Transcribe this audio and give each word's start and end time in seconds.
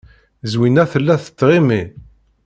Zwina 0.51 0.83
tella 0.91 1.15
tettɣimi. 1.23 1.81